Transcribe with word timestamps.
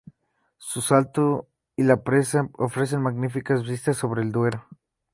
Su 0.57 0.81
salto 0.81 1.47
y 1.75 1.83
la 1.83 2.01
presa, 2.01 2.49
ofrecen 2.53 3.03
magníficas 3.03 3.61
vistas 3.63 3.97
sobre 3.97 4.23
el 4.23 4.31
Duero. 4.31 4.65